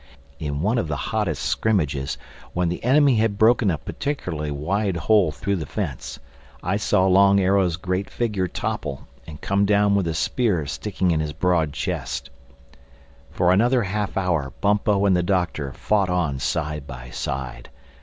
[0.39, 2.17] In one of the hottest scrimmages,
[2.53, 6.17] when the enemy had broken a particularly wide hole through the fence,
[6.63, 11.19] I saw Long Arrow's great figure topple and come down with a spear sticking in
[11.19, 12.31] his broad chest.
[13.29, 17.69] For another half hour Bumpo and the Doctor fought on side by side.